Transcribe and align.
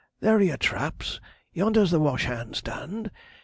there 0.19 0.35
are 0.37 0.41
your 0.41 0.57
traps. 0.57 1.21
Yonder's 1.53 1.91
the 1.91 1.99
washhand 1.99 2.55
stand. 2.55 3.11